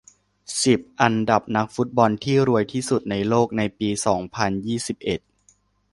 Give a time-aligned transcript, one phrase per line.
[0.63, 5.19] สิบ อันดับนักฟุตบอลที่รวยที่สุดในโลกในปี สองพันยี่สิบเอ็ด